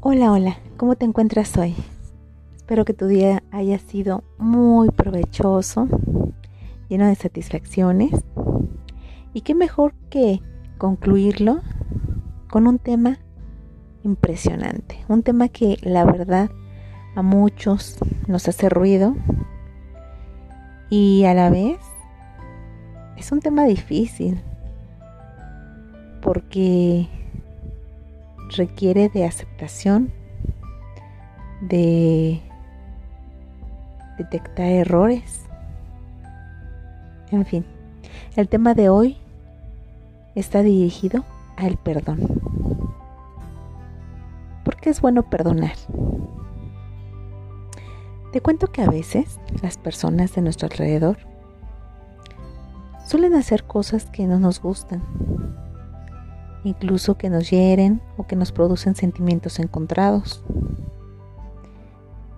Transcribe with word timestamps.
Hola, 0.00 0.32
hola, 0.32 0.58
¿cómo 0.76 0.96
te 0.96 1.04
encuentras 1.04 1.56
hoy? 1.56 1.74
Espero 2.56 2.84
que 2.84 2.94
tu 2.94 3.06
día 3.06 3.42
haya 3.50 3.78
sido 3.78 4.24
muy 4.38 4.90
provechoso, 4.90 5.88
lleno 6.88 7.06
de 7.06 7.14
satisfacciones. 7.14 8.12
Y 9.34 9.40
qué 9.40 9.54
mejor 9.54 9.94
que 10.08 10.40
concluirlo 10.78 11.60
con 12.48 12.66
un 12.66 12.78
tema 12.78 13.18
impresionante, 14.04 15.04
un 15.08 15.22
tema 15.22 15.48
que 15.48 15.78
la 15.82 16.04
verdad 16.04 16.50
a 17.14 17.22
muchos 17.22 17.98
nos 18.26 18.48
hace 18.48 18.68
ruido 18.68 19.16
y 20.90 21.24
a 21.24 21.34
la 21.34 21.50
vez 21.50 21.78
es 23.18 23.32
un 23.32 23.40
tema 23.40 23.64
difícil 23.64 24.40
porque 26.22 27.08
requiere 28.56 29.08
de 29.08 29.24
aceptación, 29.24 30.12
de 31.60 32.40
detectar 34.18 34.66
errores. 34.66 35.46
En 37.30 37.44
fin, 37.44 37.64
el 38.36 38.48
tema 38.48 38.74
de 38.74 38.88
hoy 38.88 39.16
está 40.34 40.62
dirigido 40.62 41.24
al 41.56 41.76
perdón. 41.76 42.20
¿Por 44.64 44.76
qué 44.76 44.90
es 44.90 45.00
bueno 45.00 45.28
perdonar? 45.28 45.74
Te 48.32 48.40
cuento 48.40 48.68
que 48.68 48.82
a 48.82 48.90
veces 48.90 49.40
las 49.62 49.76
personas 49.76 50.34
de 50.34 50.42
nuestro 50.42 50.66
alrededor 50.66 51.27
suelen 53.08 53.34
hacer 53.34 53.64
cosas 53.64 54.06
que 54.06 54.26
no 54.26 54.38
nos 54.38 54.60
gustan, 54.60 55.02
incluso 56.62 57.16
que 57.16 57.30
nos 57.30 57.50
hieren 57.50 58.02
o 58.16 58.26
que 58.26 58.36
nos 58.36 58.52
producen 58.52 58.94
sentimientos 58.94 59.58
encontrados 59.58 60.44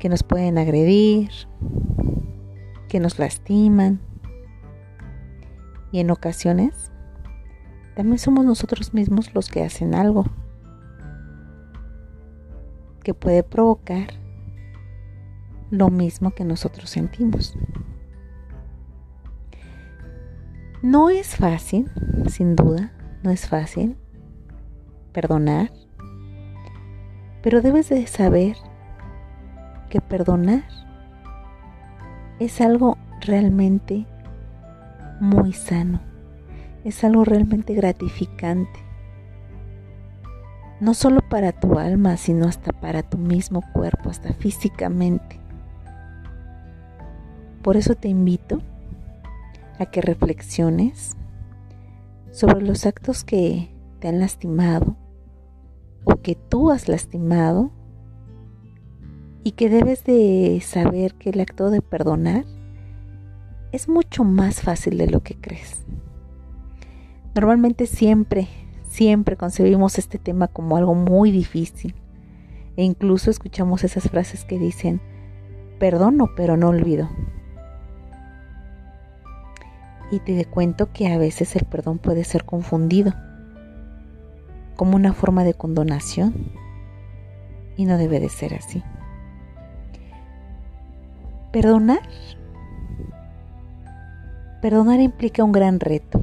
que 0.00 0.08
nos 0.08 0.24
pueden 0.24 0.58
agredir, 0.58 1.30
que 2.88 2.98
nos 2.98 3.20
lastiman. 3.20 4.00
Y 5.92 6.00
en 6.00 6.10
ocasiones 6.10 6.90
también 7.94 8.18
somos 8.18 8.44
nosotros 8.44 8.94
mismos 8.94 9.34
los 9.34 9.48
que 9.48 9.62
hacen 9.62 9.94
algo 9.94 10.24
que 13.04 13.12
puede 13.14 13.42
provocar 13.42 14.14
lo 15.70 15.90
mismo 15.90 16.30
que 16.30 16.44
nosotros 16.44 16.90
sentimos. 16.90 17.56
No 20.82 21.10
es 21.10 21.36
fácil, 21.36 21.90
sin 22.26 22.56
duda, 22.56 22.90
no 23.22 23.30
es 23.30 23.46
fácil 23.46 23.98
perdonar, 25.12 25.70
pero 27.42 27.60
debes 27.60 27.90
de 27.90 28.06
saber 28.06 28.56
que 29.90 30.00
perdonar 30.00 30.64
es 32.38 32.62
algo 32.62 32.96
realmente 33.20 34.06
muy 35.20 35.52
sano, 35.52 36.00
es 36.82 37.04
algo 37.04 37.26
realmente 37.26 37.74
gratificante, 37.74 38.80
no 40.80 40.94
solo 40.94 41.20
para 41.28 41.52
tu 41.52 41.78
alma, 41.78 42.16
sino 42.16 42.48
hasta 42.48 42.72
para 42.72 43.02
tu 43.02 43.18
mismo 43.18 43.60
cuerpo, 43.74 44.08
hasta 44.08 44.32
físicamente. 44.32 45.38
Por 47.62 47.76
eso 47.76 47.94
te 47.96 48.08
invito 48.08 48.62
a 49.80 49.86
que 49.86 50.00
reflexiones 50.02 51.16
sobre 52.30 52.60
los 52.62 52.86
actos 52.86 53.24
que 53.24 53.70
te 53.98 54.08
han 54.08 54.20
lastimado 54.20 54.96
o 56.04 56.16
que 56.20 56.34
tú 56.34 56.70
has 56.70 56.88
lastimado 56.88 57.70
y 59.42 59.52
que 59.52 59.70
debes 59.70 60.04
de 60.04 60.60
saber 60.62 61.14
que 61.14 61.30
el 61.30 61.40
acto 61.40 61.70
de 61.70 61.80
perdonar 61.80 62.44
es 63.72 63.88
mucho 63.88 64.22
más 64.22 64.60
fácil 64.60 64.98
de 64.98 65.06
lo 65.06 65.20
que 65.22 65.34
crees. 65.34 65.84
Normalmente 67.34 67.86
siempre, 67.86 68.48
siempre 68.88 69.36
concebimos 69.36 69.98
este 69.98 70.18
tema 70.18 70.48
como 70.48 70.76
algo 70.76 70.94
muy 70.94 71.30
difícil 71.30 71.94
e 72.76 72.84
incluso 72.84 73.30
escuchamos 73.30 73.82
esas 73.84 74.04
frases 74.10 74.44
que 74.44 74.58
dicen, 74.58 75.00
perdono 75.78 76.30
pero 76.36 76.56
no 76.56 76.68
olvido. 76.68 77.08
Y 80.10 80.20
te 80.20 80.44
cuento 80.44 80.92
que 80.92 81.12
a 81.12 81.18
veces 81.18 81.54
el 81.56 81.64
perdón 81.64 81.98
puede 81.98 82.24
ser 82.24 82.44
confundido 82.44 83.14
como 84.76 84.96
una 84.96 85.12
forma 85.12 85.44
de 85.44 85.54
condonación 85.54 86.34
y 87.76 87.84
no 87.84 87.98
debe 87.98 88.18
de 88.18 88.28
ser 88.28 88.54
así. 88.54 88.82
Perdonar. 91.52 92.00
Perdonar 94.62 95.00
implica 95.00 95.44
un 95.44 95.52
gran 95.52 95.80
reto, 95.80 96.20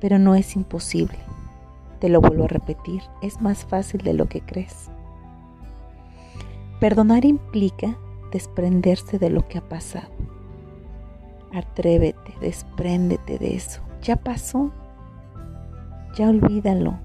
pero 0.00 0.18
no 0.18 0.34
es 0.34 0.56
imposible. 0.56 1.18
Te 2.00 2.08
lo 2.08 2.20
vuelvo 2.20 2.44
a 2.44 2.48
repetir, 2.48 3.02
es 3.22 3.40
más 3.40 3.64
fácil 3.64 4.02
de 4.02 4.12
lo 4.12 4.26
que 4.26 4.40
crees. 4.40 4.90
Perdonar 6.80 7.24
implica 7.24 7.96
desprenderse 8.32 9.18
de 9.18 9.30
lo 9.30 9.48
que 9.48 9.58
ha 9.58 9.68
pasado. 9.68 10.08
Atrévete, 11.52 12.34
despréndete 12.40 13.38
de 13.38 13.56
eso. 13.56 13.80
Ya 14.02 14.16
pasó. 14.16 14.72
Ya 16.16 16.28
olvídalo. 16.28 16.98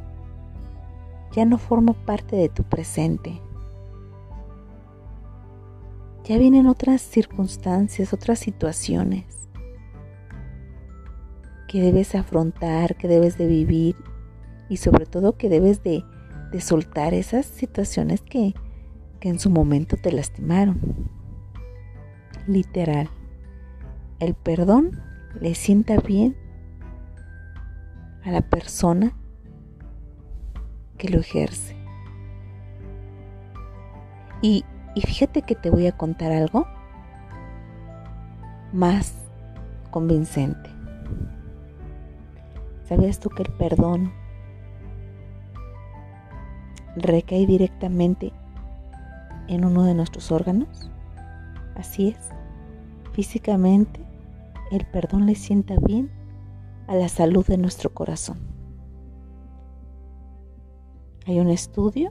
Ya 1.33 1.45
no 1.45 1.57
forma 1.57 1.93
parte 1.93 2.35
de 2.35 2.49
tu 2.49 2.63
presente 2.63 3.41
ya 6.23 6.37
vienen 6.37 6.67
otras 6.67 7.01
circunstancias, 7.01 8.13
otras 8.13 8.39
situaciones 8.39 9.25
que 11.67 11.81
debes 11.81 12.15
afrontar, 12.15 12.95
que 12.95 13.07
debes 13.07 13.37
de 13.37 13.47
vivir 13.47 13.95
y 14.69 14.77
sobre 14.77 15.05
todo 15.05 15.37
que 15.37 15.49
debes 15.49 15.83
de, 15.83 16.03
soltar 16.59 17.13
esas 17.13 17.45
situaciones 17.45 18.21
que, 18.21 18.53
que 19.19 19.29
en 19.29 19.39
su 19.39 19.49
momento 19.49 19.95
te 19.97 20.11
lastimaron. 20.11 20.79
Literal, 22.45 23.09
el 24.21 24.33
perdón 24.33 25.01
le 25.39 25.53
sienta 25.55 25.97
bien 25.97 26.35
a 28.23 28.31
la 28.31 28.41
persona 28.41 29.13
que 30.97 31.09
lo 31.09 31.19
ejerce. 31.19 31.75
Y 34.41 34.63
y 34.93 35.01
fíjate 35.01 35.41
que 35.41 35.55
te 35.55 35.69
voy 35.69 35.87
a 35.87 35.97
contar 35.97 36.31
algo 36.31 36.67
más 38.73 39.15
convincente. 39.89 40.69
¿Sabías 42.87 43.19
tú 43.19 43.29
que 43.29 43.43
el 43.43 43.51
perdón 43.53 44.11
recae 46.97 47.45
directamente 47.45 48.33
en 49.47 49.63
uno 49.63 49.83
de 49.83 49.93
nuestros 49.93 50.29
órganos? 50.31 50.91
Así 51.75 52.09
es. 52.09 52.29
Físicamente, 53.13 54.01
el 54.71 54.85
perdón 54.85 55.25
le 55.25 55.35
sienta 55.35 55.75
bien 55.85 56.09
a 56.87 56.95
la 56.95 57.09
salud 57.09 57.45
de 57.45 57.57
nuestro 57.57 57.93
corazón. 57.93 58.39
Hay 61.27 61.39
un 61.39 61.49
estudio 61.49 62.09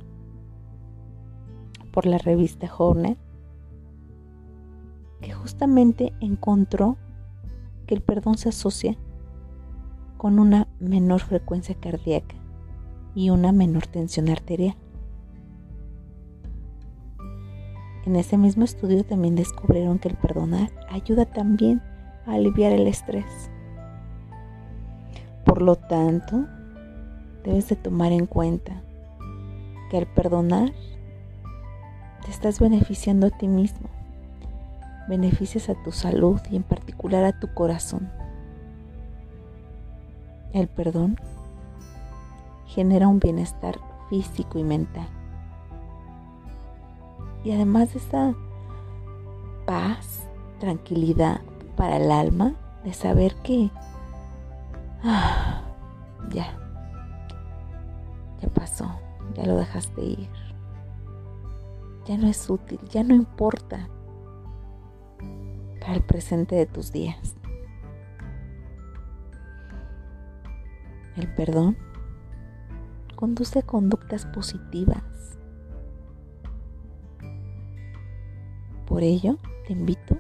por 1.91 2.07
la 2.07 2.19
revista 2.19 2.71
Hornet, 2.77 3.19
que 5.21 5.33
justamente 5.33 6.13
encontró 6.21 6.97
que 7.87 7.95
el 7.95 8.03
perdón 8.03 8.39
se 8.39 8.51
asocia 8.51 8.97
con 10.17 10.39
una 10.39 10.69
menor 10.79 11.21
frecuencia 11.21 11.75
cardíaca 11.75 12.37
y 13.15 13.31
una 13.31 13.53
menor 13.53 13.87
tensión 13.87 14.29
arterial. 14.29 14.77
En 18.05 18.17
ese 18.17 18.39
mismo 18.39 18.65
estudio 18.65 19.05
también 19.05 19.35
descubrieron 19.35 19.99
que 19.99 20.09
el 20.09 20.17
perdonar 20.17 20.71
ayuda 20.91 21.27
también 21.27 21.83
aliviar 22.35 22.73
el 22.73 22.87
estrés. 22.87 23.51
Por 25.45 25.63
lo 25.63 25.77
tanto, 25.77 26.47
debes 27.45 27.69
de 27.69 27.77
tomar 27.77 28.13
en 28.13 28.27
cuenta 28.27 28.83
que 29.91 29.99
al 29.99 30.07
perdonar 30.07 30.73
te 32.25 32.31
estás 32.31 32.61
beneficiando 32.61 33.27
a 33.27 33.31
ti 33.31 33.49
mismo. 33.49 33.89
Beneficias 35.09 35.69
a 35.69 35.75
tu 35.83 35.91
salud 35.91 36.41
y 36.51 36.57
en 36.57 36.63
particular 36.63 37.25
a 37.25 37.39
tu 37.39 37.53
corazón. 37.53 38.11
El 40.53 40.69
perdón 40.69 41.17
genera 42.67 43.09
un 43.09 43.19
bienestar 43.19 43.79
físico 44.09 44.59
y 44.59 44.65
mental. 44.65 45.09
Y 47.45 47.53
además 47.53 47.93
de 47.93 47.99
esa 47.99 48.35
paz, 49.67 50.29
tranquilidad 50.59 51.41
para 51.81 51.97
el 51.97 52.13
alma, 52.13 52.53
de 52.85 52.93
saber 52.93 53.35
que 53.37 53.71
Ah, 55.03 55.63
ya. 56.29 56.55
Ya 58.43 58.49
pasó. 58.51 59.01
Ya 59.33 59.47
lo 59.47 59.57
dejaste 59.57 60.03
ir. 60.03 60.29
Ya 62.05 62.19
no 62.19 62.27
es 62.27 62.51
útil. 62.51 62.79
Ya 62.91 63.03
no 63.03 63.15
importa 63.15 63.89
para 65.81 65.95
el 65.95 66.03
presente 66.03 66.55
de 66.55 66.67
tus 66.67 66.93
días. 66.93 67.35
El 71.17 71.35
perdón 71.35 71.79
conduce 73.17 73.61
a 73.61 73.63
conductas 73.63 74.27
positivas. 74.27 75.03
Por 78.87 79.03
ello, 79.03 79.39
te 79.67 79.73
invito 79.73 80.19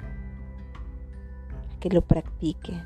que 1.80 1.88
lo 1.88 2.02
practiques. 2.02 2.84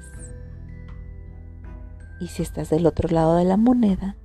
Y 2.20 2.29
si 2.29 2.43
estás 2.43 2.70
del 2.70 2.87
otro 2.87 3.08
lado 3.08 3.37
de 3.37 3.44
la 3.44 3.56
moneda, 3.56 4.17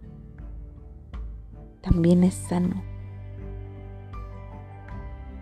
también 1.82 2.24
es 2.24 2.36
sano. 2.36 2.82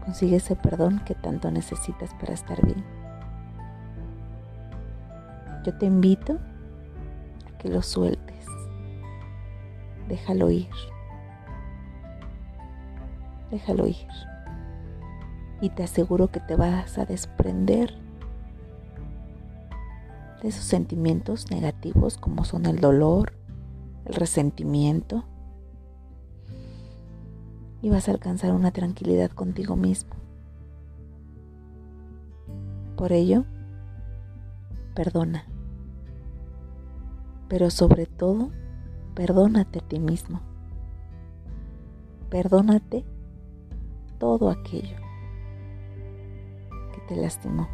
Consigue 0.04 0.38
ese 0.38 0.56
perdón 0.56 1.02
que 1.06 1.14
tanto 1.14 1.52
necesitas 1.52 2.14
para 2.14 2.34
estar 2.34 2.66
bien. 2.66 2.84
Yo 5.66 5.78
te 5.78 5.86
invito 5.86 6.40
a 7.54 7.58
que 7.58 7.68
lo 7.68 7.82
sueltes 7.82 8.28
déjalo 10.08 10.50
ir. 10.50 10.70
Déjalo 13.52 13.88
ir. 13.88 14.08
Y 15.62 15.70
te 15.70 15.84
aseguro 15.84 16.30
que 16.30 16.40
te 16.40 16.56
vas 16.56 16.98
a 16.98 17.06
desprender 17.06 17.98
de 20.42 20.50
esos 20.50 20.66
sentimientos 20.66 21.50
negativos 21.52 22.18
como 22.18 22.46
son 22.46 22.66
el 22.66 22.80
dolor, 22.80 23.34
el 24.06 24.16
resentimiento. 24.16 25.26
Y 27.82 27.90
vas 27.90 28.08
a 28.08 28.12
alcanzar 28.12 28.54
una 28.54 28.72
tranquilidad 28.72 29.32
contigo 29.32 29.76
mismo. 29.76 30.12
Por 32.96 33.12
ello, 33.12 33.46
perdona. 34.96 35.46
Pero 37.48 37.70
sobre 37.70 38.08
todo, 38.08 38.52
Perdónate 39.18 39.80
a 39.80 39.82
ti 39.82 40.00
mismo. 40.00 40.42
Perdónate 42.30 43.04
todo 44.20 44.52
aquello 44.52 44.96
que 46.94 47.02
te 47.08 47.16
lastimó. 47.16 47.68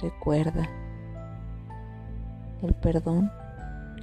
Recuerda, 0.00 0.68
el 2.62 2.72
perdón 2.74 3.32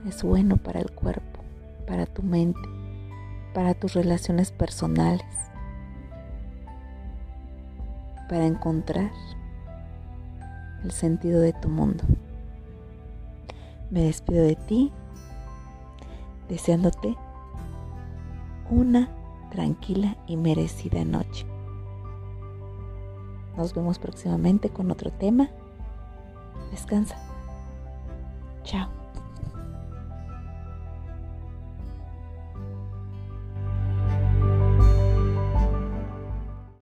es 0.05 0.23
bueno 0.23 0.57
para 0.57 0.81
el 0.81 0.91
cuerpo, 0.91 1.39
para 1.87 2.05
tu 2.05 2.21
mente, 2.21 2.59
para 3.53 3.73
tus 3.73 3.93
relaciones 3.93 4.51
personales, 4.51 5.25
para 8.27 8.45
encontrar 8.45 9.11
el 10.83 10.91
sentido 10.91 11.39
de 11.39 11.53
tu 11.53 11.69
mundo. 11.69 12.03
Me 13.89 14.01
despido 14.01 14.43
de 14.43 14.55
ti 14.55 14.91
deseándote 16.49 17.15
una 18.69 19.09
tranquila 19.49 20.17
y 20.27 20.35
merecida 20.35 21.05
noche. 21.05 21.45
Nos 23.55 23.73
vemos 23.73 23.97
próximamente 23.97 24.69
con 24.69 24.91
otro 24.91 25.11
tema. 25.11 25.49
Descansa. 26.75 27.15
Tchau. 28.65 29.04